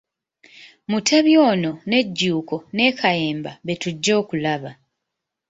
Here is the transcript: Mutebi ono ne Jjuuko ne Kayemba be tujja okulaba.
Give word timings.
Mutebi 0.89 1.33
ono 1.49 1.71
ne 1.89 1.99
Jjuuko 2.07 2.55
ne 2.75 2.85
Kayemba 2.99 3.51
be 3.65 3.73
tujja 3.81 4.13
okulaba. 4.21 4.71